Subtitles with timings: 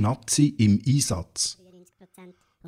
[0.00, 1.58] Nazi im Einsatz.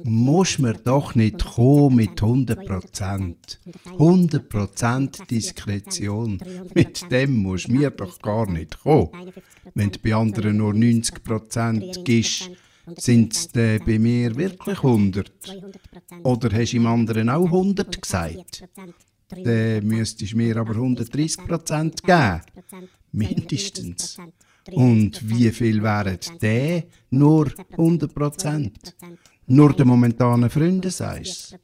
[0.04, 3.34] Muss mir doch nicht kommen mit 100%.
[3.98, 6.40] 100% Diskretion.
[6.74, 9.32] Mit dem muss mir doch gar nicht kommen.
[9.74, 12.51] Wenn du bei anderen nur 90% gibst,
[12.96, 15.33] sind es bei mir wirklich 100?
[16.23, 18.65] Oder hast du im anderen auch 100 gesagt?
[19.28, 22.41] Dann müsstest du mir aber 130% geben.
[23.12, 24.18] Mindestens.
[24.70, 26.84] Und wie viel wären der?
[27.10, 28.70] Nur 100%.
[29.47, 31.57] Nur den momentanen Freunden sagst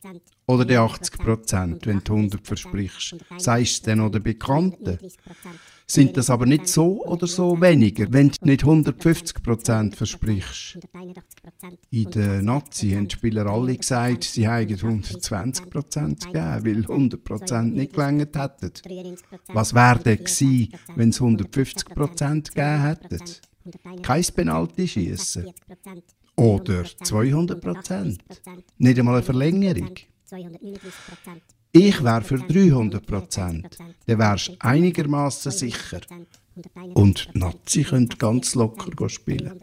[0.47, 3.16] Oder die 80%, wenn du 100 versprichst.
[3.39, 4.99] Sagst du dann den Bekannten?
[5.89, 10.79] Sind das aber nicht so oder so weniger, wenn du nicht 150% versprichst?
[11.91, 17.93] In der Nazi haben die Spieler alle gesagt, sie hätten 120% gegeben, weil 100% nicht
[17.93, 18.73] gelangt hätten.
[19.49, 23.21] Was wäre denn gewesen, wenn sie 150% gegeben hätten?
[24.02, 25.52] Kein Penalty schießen.
[26.37, 28.18] Oder 200 Prozent.
[28.79, 29.95] Nicht einmal eine Verlängerung.
[31.73, 33.78] Ich wäre für 300 Prozent.
[34.06, 36.01] Dann wärst du einigermaßen sicher.
[36.95, 39.60] Und Nazi könnte ganz locker spielen.